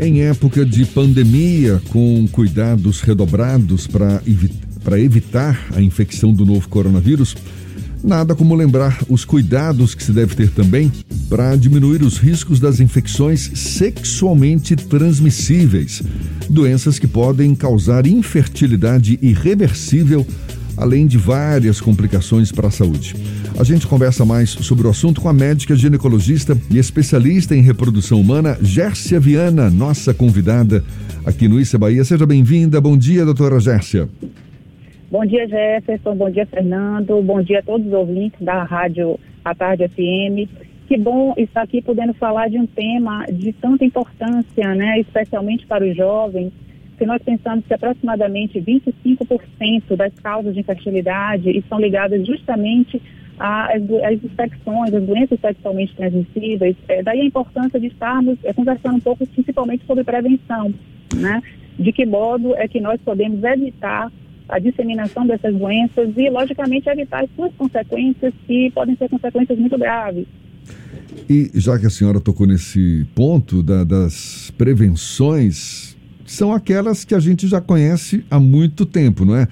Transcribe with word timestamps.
Em 0.00 0.22
época 0.22 0.64
de 0.64 0.86
pandemia, 0.86 1.82
com 1.88 2.28
cuidados 2.30 3.00
redobrados 3.00 3.88
para 3.88 4.22
evi 4.24 4.48
evitar 4.96 5.66
a 5.74 5.82
infecção 5.82 6.32
do 6.32 6.46
novo 6.46 6.68
coronavírus, 6.68 7.36
nada 8.02 8.34
como 8.34 8.54
lembrar 8.54 9.02
os 9.08 9.24
cuidados 9.24 9.96
que 9.96 10.02
se 10.02 10.12
deve 10.12 10.36
ter 10.36 10.50
também 10.50 10.90
para 11.28 11.56
diminuir 11.56 12.02
os 12.02 12.16
riscos 12.16 12.60
das 12.60 12.78
infecções 12.78 13.50
sexualmente 13.54 14.76
transmissíveis, 14.76 16.00
doenças 16.48 16.98
que 16.98 17.08
podem 17.08 17.54
causar 17.54 18.06
infertilidade 18.06 19.18
irreversível, 19.20 20.24
além 20.78 21.06
de 21.06 21.18
várias 21.18 21.80
complicações 21.80 22.52
para 22.52 22.68
a 22.68 22.70
saúde. 22.70 23.14
A 23.58 23.64
gente 23.64 23.86
conversa 23.86 24.24
mais 24.24 24.50
sobre 24.50 24.86
o 24.86 24.90
assunto 24.90 25.20
com 25.20 25.28
a 25.28 25.32
médica 25.32 25.74
ginecologista 25.74 26.56
e 26.70 26.78
especialista 26.78 27.54
em 27.54 27.60
reprodução 27.60 28.20
humana, 28.20 28.56
Gércia 28.62 29.18
Viana, 29.18 29.68
nossa 29.68 30.14
convidada 30.14 30.84
aqui 31.26 31.48
no 31.48 31.60
Issa 31.60 31.78
Bahia. 31.78 32.04
Seja 32.04 32.24
bem-vinda. 32.24 32.80
Bom 32.80 32.96
dia, 32.96 33.24
doutora 33.24 33.58
Gércia. 33.58 34.08
Bom 35.10 35.24
dia, 35.24 35.48
Jefferson. 35.48 36.14
Bom 36.14 36.30
dia, 36.30 36.46
Fernando. 36.46 37.20
Bom 37.22 37.42
dia 37.42 37.60
a 37.60 37.62
todos 37.62 37.86
os 37.86 37.92
ouvintes 37.92 38.40
da 38.40 38.62
Rádio 38.62 39.18
A 39.44 39.54
Tarde 39.54 39.88
FM. 39.88 40.48
Que 40.86 40.96
bom 40.96 41.34
estar 41.36 41.62
aqui 41.62 41.82
podendo 41.82 42.14
falar 42.14 42.48
de 42.48 42.58
um 42.58 42.66
tema 42.66 43.26
de 43.26 43.52
tanta 43.52 43.84
importância, 43.84 44.74
né, 44.74 45.00
especialmente 45.00 45.66
para 45.66 45.84
os 45.84 45.96
jovens. 45.96 46.52
Se 46.98 47.06
nós 47.06 47.22
pensamos 47.22 47.64
que 47.64 47.72
aproximadamente 47.72 48.60
25% 48.60 49.96
das 49.96 50.12
causas 50.14 50.52
de 50.52 50.60
infertilidade 50.60 51.50
estão 51.56 51.80
ligadas 51.80 52.26
justamente 52.26 53.00
as, 53.38 53.82
as 53.82 54.24
infecções, 54.24 54.92
as 54.92 55.04
doenças 55.04 55.38
sexualmente 55.40 55.94
transmissíveis. 55.94 56.76
É, 56.88 57.02
daí 57.02 57.20
a 57.20 57.24
importância 57.24 57.78
de 57.78 57.86
estarmos 57.86 58.36
é, 58.42 58.52
conversando 58.52 58.96
um 58.96 59.00
pouco 59.00 59.26
principalmente 59.26 59.86
sobre 59.86 60.02
prevenção, 60.02 60.74
né? 61.14 61.40
De 61.78 61.92
que 61.92 62.04
modo 62.04 62.54
é 62.56 62.66
que 62.66 62.80
nós 62.80 63.00
podemos 63.02 63.42
evitar 63.44 64.10
a 64.48 64.58
disseminação 64.58 65.26
dessas 65.26 65.54
doenças 65.54 66.10
e, 66.16 66.28
logicamente, 66.30 66.88
evitar 66.88 67.22
as 67.22 67.30
suas 67.36 67.52
consequências, 67.54 68.32
que 68.46 68.70
podem 68.72 68.96
ser 68.96 69.08
consequências 69.08 69.58
muito 69.58 69.78
graves. 69.78 70.26
E 71.28 71.50
já 71.54 71.78
que 71.78 71.86
a 71.86 71.90
senhora 71.90 72.20
tocou 72.20 72.46
nesse 72.46 73.06
ponto 73.14 73.62
da, 73.62 73.84
das 73.84 74.50
prevenções, 74.56 75.96
são 76.28 76.52
aquelas 76.52 77.04
que 77.04 77.14
a 77.14 77.20
gente 77.20 77.48
já 77.48 77.60
conhece 77.60 78.24
há 78.30 78.38
muito 78.38 78.84
tempo, 78.86 79.24
não 79.24 79.36
é? 79.36 79.48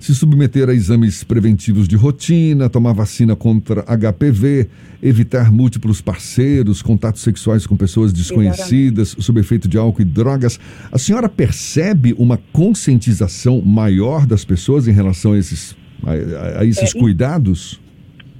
se 0.00 0.14
submeter 0.14 0.68
a 0.68 0.74
exames 0.74 1.24
preventivos 1.24 1.88
de 1.88 1.96
rotina, 1.96 2.68
tomar 2.68 2.92
vacina 2.92 3.34
contra 3.34 3.82
HPV, 3.82 4.68
evitar 5.02 5.50
múltiplos 5.50 6.00
parceiros, 6.00 6.82
contatos 6.82 7.22
sexuais 7.22 7.66
com 7.66 7.76
pessoas 7.76 8.12
desconhecidas, 8.12 9.08
Exatamente. 9.08 9.26
sob 9.26 9.40
efeito 9.40 9.68
de 9.68 9.76
álcool 9.76 10.02
e 10.02 10.04
drogas. 10.04 10.58
A 10.92 10.98
senhora 10.98 11.28
percebe 11.28 12.14
uma 12.16 12.38
conscientização 12.52 13.60
maior 13.60 14.26
das 14.26 14.44
pessoas 14.44 14.86
em 14.86 14.92
relação 14.92 15.32
a 15.32 15.38
esses, 15.38 15.76
a, 16.04 16.60
a 16.60 16.64
esses 16.64 16.94
é, 16.94 16.98
cuidados? 16.98 17.80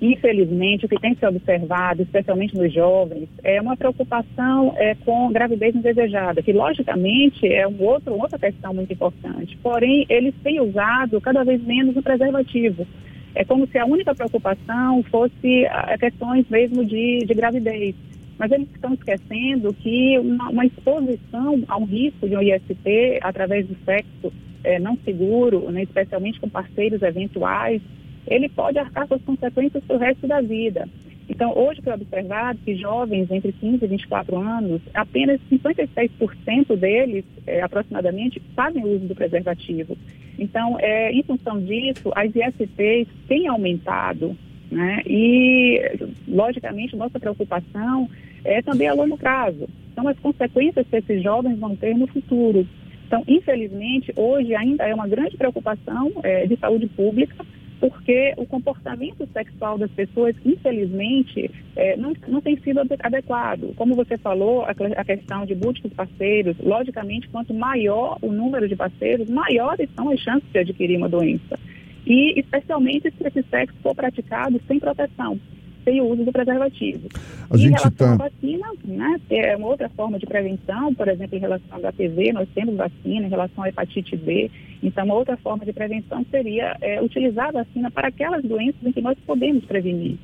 Infelizmente, 0.00 0.86
o 0.86 0.88
que 0.88 1.00
tem 1.00 1.16
se 1.16 1.26
observado, 1.26 2.02
especialmente 2.02 2.56
nos 2.56 2.72
jovens, 2.72 3.28
é 3.42 3.60
uma 3.60 3.76
preocupação 3.76 4.72
é, 4.76 4.94
com 4.94 5.32
gravidez 5.32 5.74
indesejada, 5.74 6.40
que 6.40 6.52
logicamente 6.52 7.46
é 7.46 7.66
um 7.66 7.82
outro, 7.82 8.14
outra 8.14 8.38
questão 8.38 8.72
muito 8.72 8.92
importante. 8.92 9.58
Porém, 9.60 10.06
eles 10.08 10.34
têm 10.42 10.60
usado 10.60 11.20
cada 11.20 11.42
vez 11.42 11.60
menos 11.64 11.96
o 11.96 12.02
preservativo. 12.02 12.86
É 13.34 13.44
como 13.44 13.66
se 13.66 13.76
a 13.76 13.86
única 13.86 14.14
preocupação 14.14 15.02
fosse 15.10 15.66
a 15.66 15.98
questões 15.98 16.48
mesmo 16.48 16.84
de, 16.84 17.18
de 17.26 17.34
gravidez. 17.34 17.94
Mas 18.38 18.52
eles 18.52 18.68
estão 18.72 18.94
esquecendo 18.94 19.74
que 19.74 20.16
uma, 20.20 20.48
uma 20.48 20.64
exposição 20.64 21.60
a 21.66 21.76
um 21.76 21.84
risco 21.84 22.28
de 22.28 22.36
um 22.36 22.40
IST 22.40 23.18
através 23.20 23.66
do 23.66 23.76
sexo 23.84 24.32
é, 24.62 24.78
não 24.78 24.96
seguro, 25.04 25.70
né, 25.72 25.82
especialmente 25.82 26.38
com 26.38 26.48
parceiros 26.48 27.02
eventuais, 27.02 27.82
ele 28.28 28.48
pode 28.48 28.78
arcar 28.78 29.06
com 29.06 29.14
as 29.14 29.22
consequências 29.22 29.82
para 29.84 29.96
o 29.96 29.98
resto 29.98 30.26
da 30.26 30.40
vida. 30.40 30.88
Então, 31.28 31.52
hoje 31.56 31.82
foi 31.82 31.92
observado 31.92 32.58
que 32.64 32.74
jovens 32.74 33.30
entre 33.30 33.52
15 33.52 33.84
e 33.84 33.88
24 33.88 34.38
anos, 34.38 34.80
apenas 34.94 35.38
56% 35.50 36.74
deles, 36.76 37.24
é, 37.46 37.60
aproximadamente, 37.60 38.40
fazem 38.56 38.82
uso 38.84 39.06
do 39.06 39.14
preservativo. 39.14 39.96
Então, 40.38 40.76
é, 40.80 41.12
em 41.12 41.22
função 41.22 41.60
disso, 41.60 42.10
as 42.14 42.30
ISTs 42.34 43.08
têm 43.26 43.46
aumentado, 43.46 44.34
né? 44.70 45.02
E, 45.06 45.80
logicamente, 46.26 46.96
nossa 46.96 47.20
preocupação 47.20 48.08
é 48.44 48.62
também 48.62 48.88
a 48.88 48.94
longo 48.94 49.18
prazo. 49.18 49.68
São 49.94 50.08
as 50.08 50.18
consequências 50.18 50.86
que 50.86 50.96
esses 50.96 51.22
jovens 51.22 51.58
vão 51.58 51.76
ter 51.76 51.94
no 51.94 52.06
futuro. 52.06 52.66
Então, 53.06 53.22
infelizmente, 53.26 54.12
hoje 54.16 54.54
ainda 54.54 54.84
é 54.84 54.94
uma 54.94 55.08
grande 55.08 55.36
preocupação 55.36 56.12
é, 56.22 56.46
de 56.46 56.56
saúde 56.56 56.86
pública, 56.88 57.44
porque 57.80 58.34
o 58.36 58.46
comportamento 58.46 59.26
sexual 59.32 59.78
das 59.78 59.90
pessoas, 59.90 60.34
infelizmente, 60.44 61.50
é, 61.76 61.96
não, 61.96 62.12
não 62.26 62.40
tem 62.40 62.56
sido 62.60 62.80
adequado. 62.80 63.74
Como 63.76 63.94
você 63.94 64.18
falou, 64.18 64.62
a, 64.62 64.70
a, 64.70 65.04
questão 65.04 65.46
de 65.46 65.54
múltiplos 65.54 65.92
parceiros, 65.92 66.56
logicamente, 66.58 67.28
quanto 67.28 67.54
maior 67.54 68.18
o 68.20 68.32
número 68.32 68.68
de 68.68 68.76
parceiros, 68.76 69.30
maiores 69.30 69.88
são 69.94 70.10
as 70.10 70.20
chances 70.20 70.50
de 70.50 70.58
adquirir 70.58 70.96
uma 70.96 71.08
doença. 71.08 71.58
E, 72.06 72.38
especialmente, 72.40 73.10
se 73.10 73.26
esse 73.26 73.42
sexo 73.48 73.76
for 73.82 73.94
praticado 73.94 74.60
sem 74.66 74.78
proteção 74.78 75.38
sem 75.84 76.00
o 76.00 76.06
uso 76.06 76.24
do 76.24 76.32
preservativo. 76.32 77.08
A 77.50 77.56
em 77.56 77.68
relação 77.68 77.90
tá... 77.92 78.12
à 78.12 78.16
vacina, 78.16 78.66
né, 78.84 79.20
é 79.30 79.56
uma 79.56 79.68
outra 79.68 79.88
forma 79.90 80.18
de 80.18 80.26
prevenção, 80.26 80.94
por 80.94 81.08
exemplo, 81.08 81.36
em 81.36 81.40
relação 81.40 81.66
ao 81.70 81.92
HPV, 81.92 82.32
nós 82.32 82.48
temos 82.54 82.76
vacina, 82.76 83.26
em 83.26 83.30
relação 83.30 83.64
à 83.64 83.68
hepatite 83.68 84.16
B, 84.16 84.50
então 84.82 85.04
uma 85.04 85.14
outra 85.14 85.36
forma 85.36 85.64
de 85.64 85.72
prevenção 85.72 86.24
seria 86.30 86.76
é, 86.80 87.02
utilizar 87.02 87.48
a 87.48 87.52
vacina 87.52 87.90
para 87.90 88.08
aquelas 88.08 88.42
doenças 88.44 88.80
em 88.84 88.92
que 88.92 89.00
nós 89.00 89.16
podemos 89.26 89.64
prevenir. 89.64 90.16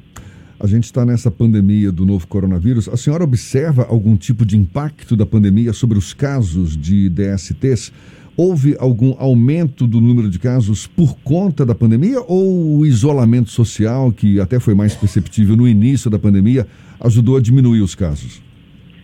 A 0.58 0.66
gente 0.66 0.84
está 0.84 1.04
nessa 1.04 1.30
pandemia 1.30 1.90
do 1.90 2.06
novo 2.06 2.26
coronavírus. 2.28 2.88
A 2.88 2.96
senhora 2.96 3.24
observa 3.24 3.84
algum 3.84 4.16
tipo 4.16 4.46
de 4.46 4.56
impacto 4.56 5.16
da 5.16 5.26
pandemia 5.26 5.72
sobre 5.72 5.98
os 5.98 6.14
casos 6.14 6.76
de 6.76 7.08
DSTs? 7.08 7.92
Houve 8.36 8.76
algum 8.78 9.14
aumento 9.18 9.86
do 9.86 10.00
número 10.00 10.28
de 10.28 10.38
casos 10.38 10.86
por 10.86 11.16
conta 11.22 11.64
da 11.64 11.74
pandemia 11.74 12.20
ou 12.26 12.78
o 12.78 12.86
isolamento 12.86 13.50
social, 13.50 14.10
que 14.10 14.40
até 14.40 14.58
foi 14.58 14.74
mais 14.74 14.94
perceptível 14.94 15.56
no 15.56 15.68
início 15.68 16.10
da 16.10 16.18
pandemia, 16.18 16.66
ajudou 17.00 17.36
a 17.36 17.40
diminuir 17.40 17.80
os 17.80 17.94
casos? 17.94 18.42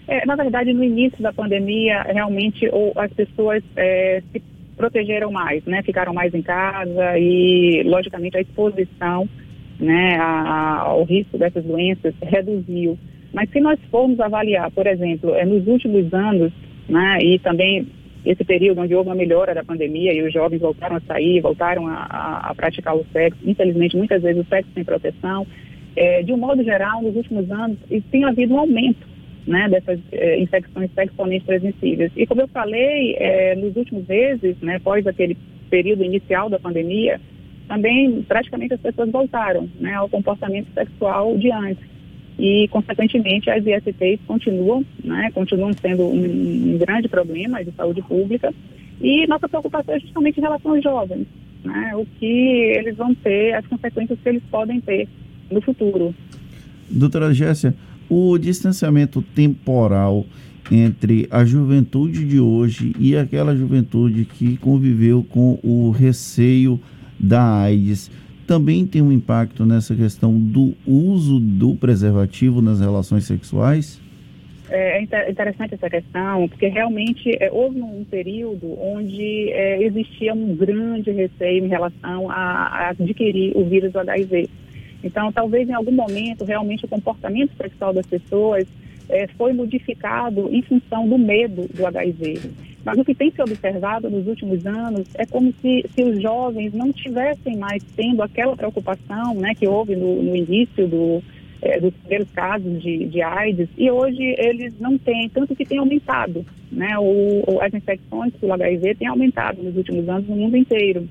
É, 0.08 0.26
na 0.26 0.34
verdade, 0.34 0.72
no 0.72 0.82
início 0.82 1.22
da 1.22 1.32
pandemia, 1.32 2.02
realmente 2.02 2.68
ou, 2.72 2.92
as 2.96 3.12
pessoas 3.12 3.62
é, 3.76 4.20
se 4.32 4.42
protegeram 4.76 5.30
mais, 5.30 5.64
né? 5.64 5.82
Ficaram 5.84 6.12
mais 6.12 6.34
em 6.34 6.42
casa 6.42 7.16
e, 7.16 7.82
logicamente, 7.84 8.36
a 8.36 8.41
exposição 8.41 9.28
né, 9.80 10.16
a, 10.16 10.80
ao 10.80 11.04
risco 11.04 11.38
dessas 11.38 11.64
doenças 11.64 12.14
reduziu. 12.22 12.98
Mas 13.32 13.48
se 13.50 13.60
nós 13.60 13.78
formos 13.91 14.20
avaliar, 14.20 14.70
por 14.72 14.86
exemplo, 14.86 15.34
é, 15.34 15.44
nos 15.44 15.66
últimos 15.66 16.12
anos, 16.12 16.52
né, 16.88 17.18
e 17.22 17.38
também 17.38 17.86
esse 18.25 18.44
período 18.44 18.81
onde 18.81 18.94
houve 18.94 19.08
uma 19.08 19.14
melhora 19.14 19.54
da 19.54 19.64
pandemia 19.64 20.12
e 20.12 20.22
os 20.22 20.32
jovens 20.32 20.60
voltaram 20.60 20.97
a 20.97 21.00
sair, 21.00 21.41
voltaram 21.41 21.86
a, 21.86 21.94
a, 21.94 22.50
a 22.50 22.54
praticar 22.54 22.94
o 22.94 23.06
sexo, 23.12 23.41
infelizmente 23.44 23.97
muitas 23.97 24.22
vezes 24.22 24.44
o 24.44 24.48
sexo 24.48 24.70
sem 24.75 24.84
proteção, 24.84 25.47
é, 25.97 26.22
de 26.22 26.32
um 26.32 26.36
modo 26.36 26.62
geral, 26.62 27.03
nos 27.03 27.16
últimos 27.16 27.50
anos, 27.50 27.78
tem 28.10 28.25
havido 28.25 28.54
um 28.54 28.59
aumento 28.59 29.09
né, 29.47 29.69
dessas 29.69 29.98
é, 30.12 30.38
infecções 30.38 30.91
sexualmente 30.94 31.44
transmissíveis. 31.47 32.12
E 32.16 32.26
como 32.26 32.42
eu 32.42 32.48
falei, 32.48 33.16
é, 33.19 33.56
nos 33.56 33.75
últimos 33.75 34.06
meses, 34.06 34.56
né, 34.60 34.76
após 34.76 35.06
aquele 35.06 35.36
período 35.69 36.04
inicial 36.04 36.48
da 36.48 36.59
pandemia, 36.59 37.20
também 37.66 38.22
praticamente 38.22 38.75
as 38.75 38.80
pessoas 38.80 39.10
voltaram 39.10 39.69
né, 39.78 39.94
ao 39.94 40.09
comportamento 40.09 40.69
sexual 40.75 41.36
de 41.38 41.50
antes 41.50 41.84
e, 42.40 42.66
consequentemente, 42.68 43.50
as 43.50 43.62
ISTs 43.66 44.18
continuam, 44.26 44.82
né, 45.04 45.30
continuam 45.34 45.72
sendo 45.74 46.04
um, 46.04 46.72
um, 46.74 46.78
grande 46.78 47.06
problema 47.06 47.62
de 47.62 47.70
saúde 47.72 48.00
pública 48.00 48.50
e 48.98 49.26
nossa 49.26 49.47
preocupação 49.47 49.94
é 49.94 50.00
justamente 50.00 50.38
em 50.38 50.41
relação 50.41 50.72
aos 50.72 50.82
jovens, 50.82 51.26
né, 51.62 51.92
o 51.94 52.06
que 52.18 52.24
eles 52.24 52.97
vão 52.97 53.15
ter, 53.15 53.53
as 53.53 53.66
consequências 53.66 54.18
que 54.18 54.28
eles 54.30 54.42
podem 54.50 54.80
ter 54.80 55.06
no 55.50 55.60
futuro. 55.60 56.15
Doutora 56.88 57.34
Jéssica, 57.34 57.74
o 58.09 58.38
distanciamento 58.38 59.20
temporal 59.20 60.24
entre 60.72 61.28
a 61.30 61.44
juventude 61.44 62.24
de 62.24 62.41
hoje 62.41 62.94
e 62.98 63.15
aquela 63.18 63.54
juventude 63.54 64.24
que 64.24 64.56
conviveu 64.56 65.22
com 65.28 65.59
o 65.62 65.91
receio 65.91 66.80
da 67.18 67.60
AIDS 67.60 68.10
também 68.50 68.84
tem 68.84 69.00
um 69.00 69.12
impacto 69.12 69.64
nessa 69.64 69.94
questão 69.94 70.36
do 70.36 70.74
uso 70.84 71.38
do 71.38 71.76
preservativo 71.76 72.60
nas 72.60 72.80
relações 72.80 73.24
sexuais? 73.24 74.00
É, 74.68 74.98
é 74.98 75.30
interessante 75.30 75.74
essa 75.74 75.88
questão, 75.88 76.48
porque 76.48 76.66
realmente 76.66 77.30
é, 77.41 77.48
houve 77.52 77.80
um 77.80 78.02
período 78.02 78.76
onde 78.82 79.52
é, 79.52 79.80
existia 79.84 80.34
um 80.34 80.56
grande 80.56 81.12
receio 81.12 81.64
em 81.64 81.68
relação 81.68 82.28
a, 82.28 82.34
a, 82.34 82.88
adquirir 82.88 83.56
o 83.56 83.64
vírus 83.64 83.92
do 83.92 84.00
HIV. 84.00 84.50
Então, 85.04 85.30
talvez 85.30 85.68
em 85.68 85.74
algum 85.74 85.92
momento, 85.92 86.44
realmente, 86.44 86.84
o 86.84 86.88
comportamento 86.88 87.53
sexual 87.56 87.92
das 87.92 88.06
pessoas 88.06 88.66
é, 89.08 89.28
foi 89.28 89.53
modificado 89.53 90.48
em 90.53 90.60
função 90.62 91.08
do 91.08 91.16
medo 91.16 91.68
do 91.72 91.86
HIV. 91.86 92.50
Mas 92.84 92.98
o 92.98 93.04
que 93.04 93.15
tem 93.15 93.30
se 93.30 93.42
observado 93.42 94.09
nos 94.09 94.27
últimos 94.27 94.65
anos 94.66 95.06
é 95.15 95.27
como 95.27 95.53
se, 95.60 95.84
se 95.94 96.03
os 96.03 96.21
jovens 96.21 96.72
não 96.72 96.92
tivessem 96.92 97.56
mais 97.56 97.82
tendo 97.94 98.22
aquela 98.22 98.56
preocupação 98.56 99.34
né, 99.34 99.54
que 99.54 99.68
houve 99.68 99.94
no, 99.94 100.22
no 100.22 100.34
início 100.34 100.88
do, 100.88 101.22
é, 101.60 101.78
dos 101.78 101.92
primeiros 101.94 102.30
casos 102.30 102.82
de, 102.82 103.06
de 103.06 103.22
AIDS, 103.22 103.68
e 103.77 103.91
hoje 103.91 104.34
eles 104.38 104.74
não 104.80 104.97
têm, 104.97 105.28
tanto 105.28 105.54
que 105.54 105.65
tem 105.65 105.78
aumentado. 105.78 106.44
Né, 106.72 106.97
o, 106.98 107.60
as 107.60 107.74
infecções 107.74 108.32
pelo 108.34 108.53
HIV 108.53 108.94
têm 108.94 109.09
aumentado 109.09 109.62
nos 109.62 109.77
últimos 109.77 110.09
anos 110.09 110.27
no 110.28 110.36
mundo 110.36 110.56
inteiro. 110.56 111.09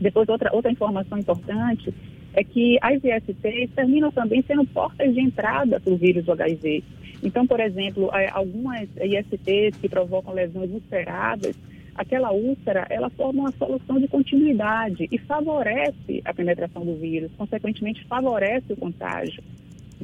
Depois, 0.00 0.28
outra, 0.28 0.50
outra 0.52 0.70
informação 0.70 1.18
importante 1.18 1.92
é 2.34 2.44
que 2.44 2.78
as 2.82 3.02
ISTs 3.02 3.70
terminam 3.74 4.12
também 4.12 4.44
sendo 4.46 4.64
portas 4.66 5.12
de 5.14 5.20
entrada 5.20 5.80
para 5.80 5.92
o 5.92 5.96
vírus 5.96 6.24
do 6.24 6.32
HIV. 6.32 6.84
Então, 7.22 7.46
por 7.46 7.58
exemplo, 7.60 8.10
é, 8.12 8.28
algumas 8.28 8.88
ISTs 8.96 9.78
que 9.80 9.88
provocam 9.88 10.34
lesões 10.34 10.70
ulceradas, 10.70 11.56
aquela 11.94 12.30
úlcera, 12.32 12.86
ela 12.90 13.08
forma 13.08 13.40
uma 13.40 13.52
solução 13.52 13.98
de 13.98 14.06
continuidade 14.06 15.08
e 15.10 15.18
favorece 15.18 16.20
a 16.24 16.34
penetração 16.34 16.84
do 16.84 16.94
vírus, 16.96 17.30
consequentemente 17.38 18.04
favorece 18.04 18.72
o 18.72 18.76
contágio. 18.76 19.42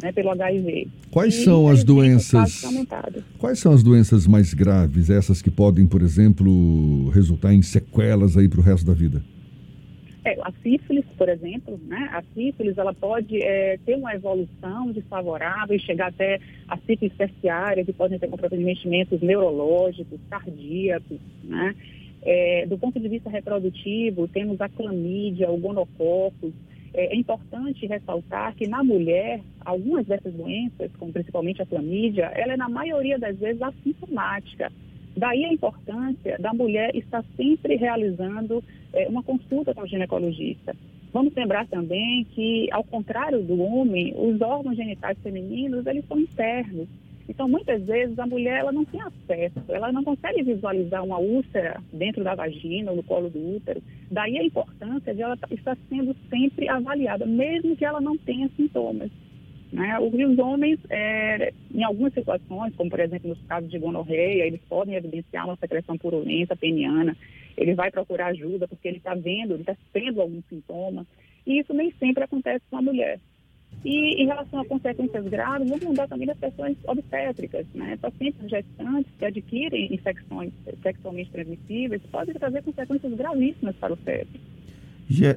Né, 0.02 0.10
pelo 0.10 0.30
HIV. 0.30 0.88
Quais 1.10 1.34
e, 1.34 1.44
são 1.44 1.68
as 1.68 1.84
doenças? 1.84 2.64
Quais 3.38 3.58
são 3.58 3.74
as 3.74 3.82
doenças 3.82 4.26
mais 4.26 4.54
graves, 4.54 5.10
essas 5.10 5.42
que 5.42 5.50
podem, 5.50 5.86
por 5.86 6.00
exemplo, 6.00 7.10
resultar 7.10 7.52
em 7.52 7.60
sequelas 7.60 8.34
aí 8.34 8.48
para 8.48 8.60
o 8.60 8.62
resto 8.62 8.86
da 8.86 8.94
vida? 8.94 9.22
É, 10.24 10.38
a 10.40 10.52
sífilis, 10.62 11.04
por 11.19 11.28
exemplo, 11.28 11.80
né? 11.84 12.08
A 12.12 12.22
sífilis, 12.34 12.78
ela 12.78 12.94
pode 12.94 13.42
é, 13.42 13.76
ter 13.84 13.96
uma 13.96 14.14
evolução 14.14 14.92
desfavorável 14.92 15.74
e 15.74 15.80
chegar 15.80 16.08
até 16.08 16.38
a 16.69 16.78
sífilis 16.78 17.16
terciária, 17.16 17.84
que 17.84 17.92
podem 17.92 18.20
ter 18.20 18.28
comprometimentos 18.28 19.20
neurológicos, 19.20 20.20
cardíacos, 20.30 21.19
né? 21.42 21.74
É, 22.24 22.66
do 22.66 22.78
ponto 22.78 23.00
de 23.00 23.08
vista 23.08 23.28
reprodutivo, 23.28 24.28
temos 24.28 24.60
a 24.60 24.69
clamídia, 24.69 25.50
o 25.50 25.58
gonococos. 25.58 26.52
É, 26.94 27.12
é 27.12 27.16
importante 27.16 27.84
ressaltar 27.86 28.54
que 28.54 28.68
na 28.68 28.84
mulher, 28.84 29.40
algumas 29.64 30.06
dessas 30.06 30.32
doenças, 30.32 30.92
como 31.00 31.12
principalmente 31.12 31.62
a 31.62 31.66
clamídia, 31.66 32.26
ela 32.26 32.52
é 32.52 32.56
na 32.56 32.68
maioria 32.68 33.18
das 33.18 33.36
vezes 33.36 33.60
assintomática. 33.60 34.70
Daí 35.17 35.44
a 35.44 35.53
importância 35.53 36.38
da 36.38 36.53
mulher 36.53 36.94
estar 36.97 37.25
sempre 37.37 37.76
realizando 37.76 38.62
é, 38.93 39.09
uma 39.09 39.23
consulta 39.23 39.75
com 39.75 39.82
o 39.82 39.87
ginecologista. 39.87 40.75
Vamos 41.12 41.35
lembrar 41.35 41.67
também 41.67 42.25
que, 42.25 42.69
ao 42.73 42.82
contrário 42.82 43.43
do 43.43 43.61
homem, 43.61 44.14
os 44.17 44.41
órgãos 44.41 44.76
genitais 44.76 45.19
femininos, 45.23 45.87
eles 45.87 46.06
são 46.06 46.19
internos. 46.19 46.88
Então, 47.29 47.49
muitas 47.49 47.82
vezes, 47.85 48.19
a 48.19 48.26
mulher 48.26 48.61
ela 48.61 48.73
não 48.73 48.85
tem 48.85 49.00
acesso, 49.00 49.61
ela 49.69 49.93
não 49.93 50.03
consegue 50.03 50.43
visualizar 50.43 51.05
uma 51.05 51.19
úlcera 51.19 51.81
dentro 51.93 52.25
da 52.25 52.35
vagina 52.35 52.91
ou 52.91 52.97
no 52.97 53.03
colo 53.03 53.29
do 53.29 53.56
útero. 53.56 53.82
Daí 54.11 54.38
a 54.38 54.44
importância 54.44 55.14
de 55.14 55.23
ela 55.23 55.38
estar 55.50 55.76
sendo 55.88 56.17
sempre 56.29 56.69
avaliada, 56.69 57.26
mesmo 57.26 57.76
que 57.76 57.85
ela 57.85 58.00
não 58.00 58.17
tenha 58.17 58.50
sintomas. 58.56 59.11
Né? 59.72 59.98
Os 59.98 60.38
homens, 60.38 60.78
é, 60.90 61.52
em 61.74 61.82
algumas 61.82 62.12
situações, 62.12 62.74
como 62.76 62.90
por 62.90 63.00
exemplo 63.00 63.30
nos 63.30 63.42
casos 63.46 63.70
de 63.70 63.78
gonorreia, 63.78 64.46
eles 64.46 64.60
podem 64.69 64.94
evidenciar 64.94 65.46
uma 65.46 65.56
secreção 65.56 65.96
purulenta 65.96 66.54
peniana, 66.54 67.16
ele 67.56 67.74
vai 67.74 67.90
procurar 67.90 68.26
ajuda 68.26 68.69
porque 68.69 68.86
ele 68.86 68.98
está 68.98 69.14
vendo, 69.14 69.54
ele 69.54 69.62
está 69.62 69.74
tendo 69.92 70.20
algum 70.20 70.42
sintoma, 70.48 71.06
e 71.46 71.58
isso 71.58 71.72
nem 71.72 71.90
sempre 71.92 72.22
acontece 72.22 72.62
com 72.70 72.76
a 72.76 72.82
mulher. 72.82 73.19
E 73.82 74.22
em 74.22 74.26
relação 74.26 74.60
a 74.60 74.64
consequências 74.66 75.24
graves, 75.24 75.69
vamos 75.69 75.84
lembrar 75.84 76.06
também 76.06 76.26
das 76.26 76.38
questões 76.38 76.76
obstétricas, 76.86 77.66
né? 77.75 77.96
Pacientes 78.00 78.48
gestantes 78.48 79.10
que 79.18 79.25
adquirem 79.25 79.92
infecções 79.92 80.52
sexualmente 80.82 81.30
transmissíveis 81.30 82.02
podem 82.10 82.34
trazer 82.34 82.62
consequências 82.62 83.12
gravíssimas 83.14 83.75
para 83.76 83.94
o 83.94 83.96
feto. 83.96 84.38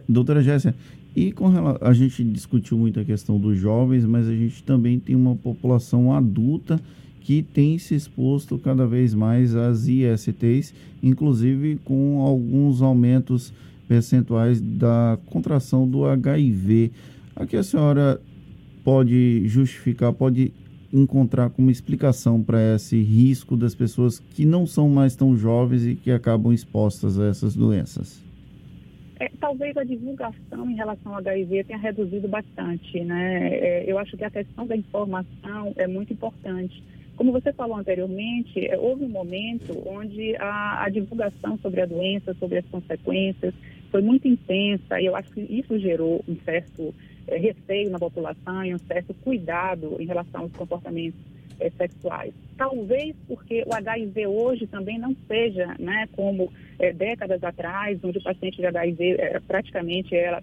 Doutora 0.08 0.44
Jéssica, 0.44 0.76
e 1.16 1.32
com 1.32 1.48
a 1.80 1.94
gente 1.94 2.24
discutiu 2.26 2.78
muito 2.78 3.00
a 3.00 3.06
questão 3.06 3.40
dos 3.40 3.58
jovens, 3.58 4.04
mas 4.04 4.28
a 4.28 4.36
gente 4.36 4.62
também 4.64 5.00
tem 5.00 5.16
uma 5.16 5.36
população 5.36 6.12
adulta 6.12 6.80
que 7.22 7.42
tem 7.42 7.80
se 7.80 7.96
exposto 7.96 8.58
cada 8.60 8.86
vez 8.86 9.14
mais 9.14 9.56
às 9.56 9.88
ISTs, 9.88 10.74
inclusive 11.02 11.80
com 11.86 12.20
alguns 12.20 12.82
aumentos 12.82 13.54
percentuais 13.88 14.60
da 14.60 15.18
contração 15.28 15.88
do 15.88 16.06
HIV. 16.06 16.92
Aqui 17.36 17.56
a 17.56 17.64
senhora 17.64 18.22
pode 18.84 19.48
justificar, 19.48 20.12
pode 20.12 20.52
encontrar 20.92 21.50
como 21.50 21.72
explicação 21.72 22.44
para 22.44 22.76
esse 22.76 23.02
risco 23.02 23.56
das 23.56 23.74
pessoas 23.74 24.20
que 24.20 24.46
não 24.46 24.68
são 24.68 24.90
mais 24.90 25.16
tão 25.16 25.36
jovens 25.38 25.86
e 25.86 25.96
que 25.96 26.12
acabam 26.12 26.54
expostas 26.54 27.18
a 27.20 27.26
essas 27.26 27.56
doenças? 27.56 28.25
É, 29.20 29.30
talvez 29.40 29.76
a 29.78 29.84
divulgação 29.84 30.70
em 30.70 30.76
relação 30.76 31.14
ao 31.14 31.20
HIV 31.20 31.64
tenha 31.64 31.80
reduzido 31.80 32.28
bastante, 32.28 33.00
né? 33.02 33.48
É, 33.54 33.84
eu 33.88 33.98
acho 33.98 34.18
que 34.18 34.26
a 34.26 34.30
questão 34.30 34.68
da 34.68 34.76
informação 34.76 35.74
é 35.78 35.88
muito 35.88 36.12
importante. 36.12 36.84
Como 37.16 37.32
você 37.32 37.54
falou 37.54 37.78
anteriormente, 37.78 38.68
é, 38.68 38.78
houve 38.78 39.06
um 39.06 39.10
momento 39.10 39.82
onde 39.88 40.36
a, 40.36 40.84
a, 40.84 40.90
divulgação 40.90 41.58
sobre 41.60 41.82
a 41.82 41.86
doença, 41.86 42.34
sobre 42.34 42.58
as 42.58 42.66
consequências, 42.66 43.54
foi 43.90 44.02
muito 44.02 44.28
intensa 44.28 45.00
e 45.00 45.06
eu 45.06 45.16
acho 45.16 45.32
que 45.32 45.42
isso 45.42 45.80
gerou 45.80 46.22
um 46.28 46.36
certo 46.44 46.94
é, 47.26 47.38
receio 47.38 47.90
na 47.90 48.00
população 48.00 48.66
e 48.66 48.76
um 48.76 48.80
certo 48.80 49.14
cuidado 49.14 49.96
em 49.98 50.06
relação 50.06 50.42
aos 50.42 50.52
comportamentos 50.52 51.35
é, 51.60 51.70
sexuais. 51.70 52.34
Talvez 52.58 53.16
porque 53.28 53.64
o 53.66 53.74
HIV 53.74 54.28
hoje 54.28 54.68
também 54.68 54.98
não 54.98 55.16
seja, 55.28 55.76
né, 55.80 56.08
como 56.16 56.52
é, 56.80 56.94
décadas 56.94 57.44
atrás, 57.44 58.00
onde 58.04 58.18
o 58.18 58.24
paciente 58.24 58.58
de 58.58 58.66
HIV 58.66 59.16
é, 59.20 59.40
praticamente 59.40 60.16
era 60.16 60.42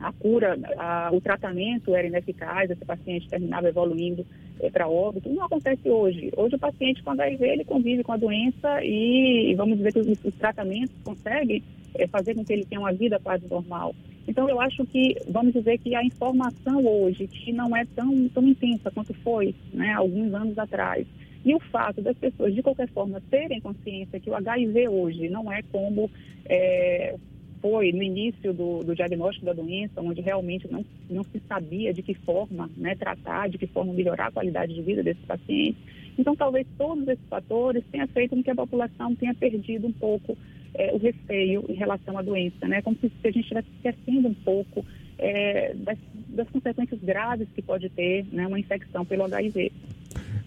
a 0.00 0.12
cura, 0.12 0.58
a, 0.76 1.10
o 1.12 1.20
tratamento 1.20 1.94
era 1.94 2.06
ineficaz, 2.06 2.70
esse 2.70 2.84
paciente 2.84 3.28
terminava 3.28 3.68
evoluindo 3.68 4.26
é, 4.60 4.68
para 4.68 4.88
óbito. 4.88 5.28
Não 5.28 5.44
acontece 5.44 5.88
hoje. 5.88 6.30
Hoje 6.36 6.56
o 6.56 6.58
paciente 6.58 7.02
com 7.02 7.10
HIV 7.10 7.44
ele 7.44 7.64
convive 7.64 8.02
com 8.02 8.12
a 8.12 8.16
doença 8.16 8.82
e 8.82 9.54
vamos 9.56 9.76
dizer 9.78 9.92
que 9.92 10.00
os, 10.00 10.24
os 10.24 10.34
tratamentos 10.34 10.94
conseguem 11.04 11.62
é, 11.94 12.06
fazer 12.06 12.34
com 12.34 12.44
que 12.44 12.52
ele 12.52 12.64
tenha 12.64 12.80
uma 12.80 12.92
vida 12.92 13.18
quase 13.20 13.46
normal. 13.48 13.94
Então, 14.26 14.48
eu 14.48 14.60
acho 14.60 14.84
que, 14.86 15.16
vamos 15.28 15.52
dizer 15.52 15.78
que 15.78 15.94
a 15.94 16.04
informação 16.04 16.84
hoje, 16.84 17.26
que 17.26 17.52
não 17.52 17.76
é 17.76 17.84
tão, 17.84 18.28
tão 18.28 18.46
intensa 18.46 18.90
quanto 18.90 19.12
foi 19.14 19.54
né, 19.72 19.92
alguns 19.92 20.32
anos 20.32 20.58
atrás, 20.58 21.06
e 21.44 21.54
o 21.54 21.60
fato 21.60 22.00
das 22.00 22.16
pessoas, 22.16 22.54
de 22.54 22.62
qualquer 22.62 22.88
forma, 22.88 23.20
terem 23.30 23.60
consciência 23.60 24.20
que 24.20 24.30
o 24.30 24.34
HIV 24.34 24.88
hoje 24.88 25.28
não 25.28 25.52
é 25.52 25.60
como 25.72 26.08
é, 26.46 27.16
foi 27.60 27.92
no 27.92 28.02
início 28.02 28.52
do, 28.52 28.84
do, 28.84 28.94
diagnóstico 28.94 29.46
da 29.46 29.52
doença, 29.52 30.00
onde 30.00 30.20
realmente 30.20 30.70
não, 30.70 30.84
não 31.10 31.24
se 31.24 31.40
sabia 31.48 31.92
de 31.92 32.02
que 32.02 32.14
forma 32.14 32.70
né, 32.76 32.94
tratar, 32.94 33.48
de 33.48 33.58
que 33.58 33.66
forma 33.66 33.92
melhorar 33.92 34.26
a 34.26 34.32
qualidade 34.32 34.72
de 34.72 34.82
vida 34.82 35.02
desses 35.02 35.24
pacientes. 35.24 35.82
Então, 36.16 36.36
talvez 36.36 36.66
todos 36.78 37.08
esses 37.08 37.24
fatores 37.28 37.82
tenham 37.90 38.06
feito 38.08 38.36
com 38.36 38.42
que 38.42 38.50
a 38.50 38.54
população 38.54 39.14
tenha 39.14 39.34
perdido 39.34 39.86
um 39.86 39.92
pouco 39.92 40.36
é, 40.74 40.92
o 40.92 40.98
receio 40.98 41.64
em 41.68 41.74
relação 41.74 42.16
à 42.18 42.22
doença, 42.22 42.66
né? 42.66 42.82
Como 42.82 42.96
se, 43.00 43.10
a 43.24 43.26
gente 43.28 43.40
estivesse 43.40 43.68
esquecendo 43.76 44.28
um 44.28 44.34
pouco 44.34 44.84
é, 45.18 45.74
das, 45.74 45.98
das, 46.28 46.48
consequências 46.50 47.00
graves 47.00 47.48
que 47.54 47.62
pode 47.62 47.88
ter 47.90 48.26
né, 48.32 48.46
uma 48.46 48.58
infecção 48.58 49.04
pelo 49.04 49.24
HIV. 49.24 49.72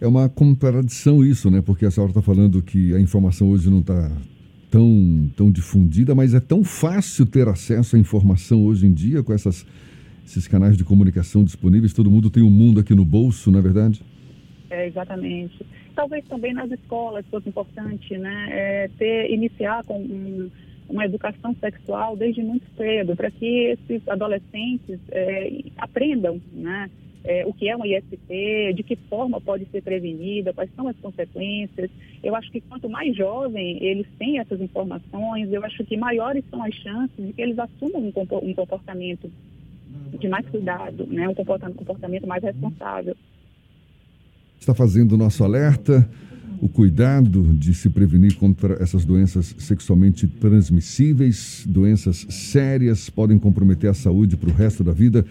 É 0.02 0.08
uma 0.08 0.28
contradição 0.28 1.24
isso, 1.24 1.50
né? 1.50 1.62
Porque 1.62 1.86
a 1.86 1.92
senhora 1.92 2.12
está 2.12 2.22
falando 2.22 2.62
que 2.62 2.94
a 2.94 3.00
informação 3.00 3.50
hoje 3.50 3.70
não 3.70 3.80
está 3.80 4.12
tão, 4.70 5.32
tão 5.36 5.52
difundida, 5.52 6.14
mas 6.14 6.34
é 6.34 6.40
tão 6.40 6.64
fácil 6.64 7.26
ter 7.26 7.48
acesso 7.48 7.96
à 7.96 8.00
informação 8.00 8.66
hoje 8.66 8.86
em 8.86 8.94
dia 8.94 9.24
com 9.24 9.32
essas, 9.32 9.66
esses 10.26 10.48
canais 10.48 10.76
de 10.76 10.84
comunicação 10.84 11.44
disponíveis. 11.44 11.94
Todo 11.94 12.12
mundo 12.12 12.30
tem 12.30 12.44
um 12.44 12.50
mundo 12.50 12.80
aqui 12.80 12.94
no 12.94 13.06
bolso, 13.06 13.50
não 13.52 13.60
é 13.60 13.62
verdade? 13.62 14.02
É, 14.76 14.88
exatamente. 14.88 15.66
Talvez 15.96 16.26
também 16.26 16.54
nas 16.54 16.70
escolas 16.70 17.26
fosse 17.28 17.48
importante, 17.48 18.18
né, 18.18 18.50
é, 18.52 18.90
ter, 18.98 19.32
iniciar 19.32 19.86
com 19.86 19.98
um, 19.98 20.52
uma 20.90 21.06
educação 21.06 21.56
sexual 21.56 22.18
desde 22.18 22.44
muito 22.44 22.66
cedo, 22.76 23.16
para 23.16 23.32
que 23.32 23.46
esses 23.46 24.06
adolescentes 24.10 25.00
é, 25.12 25.62
aprendam, 25.78 26.42
né, 26.52 26.90
é, 27.24 27.46
o 27.46 27.54
que 27.54 27.70
é 27.70 27.76
uma 27.76 27.88
IST, 27.88 28.74
de 28.76 28.84
que 28.84 28.98
forma 28.98 29.40
pode 29.40 29.66
ser 29.68 29.82
prevenida, 29.82 30.54
quais 30.54 30.70
são 30.76 30.90
as 30.90 30.98
consequências. 30.98 31.90
Eu 32.22 32.36
acho 32.36 32.52
que 32.52 32.60
quanto 32.60 32.90
mais 32.90 33.16
jovem 33.16 33.82
eles 33.82 34.08
têm 34.20 34.40
essas 34.40 34.60
informações, 34.60 35.54
eu 35.54 35.64
acho 35.64 35.86
que 35.86 35.96
maiores 35.96 36.44
são 36.50 36.62
as 36.62 36.76
chances 36.76 37.26
de 37.26 37.32
que 37.32 37.42
eles 37.42 37.58
assumam 37.58 38.12
um 38.44 38.54
comportamento 38.54 39.32
de 40.20 40.28
mais 40.28 40.46
cuidado, 40.50 41.08
né, 41.08 41.30
um 41.30 41.34
comportamento 41.34 42.28
mais 42.28 42.44
responsável 42.44 43.16
está 44.66 44.74
fazendo 44.74 45.12
o 45.14 45.18
nosso 45.18 45.44
alerta, 45.44 46.10
o 46.60 46.68
cuidado 46.68 47.44
de 47.54 47.74
se 47.74 47.88
prevenir 47.88 48.36
contra 48.36 48.82
essas 48.82 49.06
doenças 49.06 49.56
sexualmente 49.60 50.26
transmissíveis, 50.26 51.64
doenças 51.68 52.26
sérias, 52.30 53.10
podem 53.10 53.38
comprometer 53.38 53.90
a 53.90 53.94
saúde 53.94 54.36
para 54.36 54.50
o 54.50 54.54
resto 54.54 54.84
da 54.84 54.92
vida. 54.92 55.24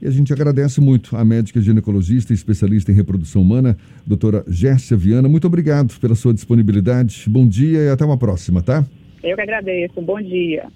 E 0.00 0.06
a 0.06 0.10
gente 0.10 0.32
agradece 0.32 0.80
muito 0.80 1.16
a 1.16 1.24
médica 1.24 1.60
ginecologista 1.60 2.32
e 2.32 2.34
especialista 2.34 2.92
em 2.92 2.94
reprodução 2.94 3.40
humana, 3.40 3.78
doutora 4.06 4.44
Gércia 4.46 4.96
Viana. 4.96 5.28
Muito 5.28 5.46
obrigado 5.46 5.98
pela 5.98 6.14
sua 6.14 6.34
disponibilidade. 6.34 7.24
Bom 7.28 7.46
dia 7.48 7.78
e 7.78 7.88
até 7.88 8.04
uma 8.04 8.18
próxima, 8.18 8.60
tá? 8.60 8.84
Eu 9.22 9.36
que 9.36 9.42
agradeço. 9.42 10.02
Bom 10.02 10.20
dia. 10.20 10.68